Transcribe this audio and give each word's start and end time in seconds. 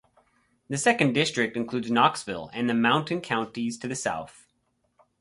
The 0.67 0.79
Second 0.79 1.13
District 1.13 1.55
includes 1.55 1.91
Knoxville 1.91 2.49
and 2.53 2.67
the 2.67 2.73
mountain 2.73 3.21
counties 3.21 3.77
to 3.77 3.87
the 3.87 3.95
south. 3.95 4.47